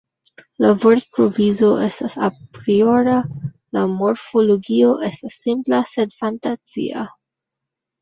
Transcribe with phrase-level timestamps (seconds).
[0.63, 3.15] La vortprovizo estas apriora,
[3.79, 7.09] la morfologio estas simpla sed fantazia.